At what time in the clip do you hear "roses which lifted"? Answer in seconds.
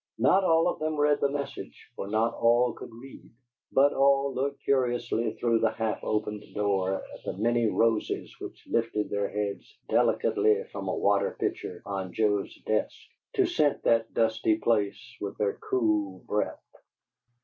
7.67-9.11